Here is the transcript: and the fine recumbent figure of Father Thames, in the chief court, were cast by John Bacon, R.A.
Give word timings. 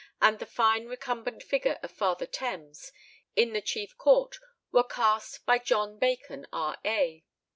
and 0.19 0.39
the 0.39 0.47
fine 0.47 0.87
recumbent 0.87 1.43
figure 1.43 1.77
of 1.83 1.91
Father 1.91 2.25
Thames, 2.25 2.91
in 3.35 3.53
the 3.53 3.61
chief 3.61 3.95
court, 3.99 4.39
were 4.71 4.83
cast 4.83 5.45
by 5.45 5.59
John 5.59 5.99
Bacon, 5.99 6.47
R.A. 6.51 7.23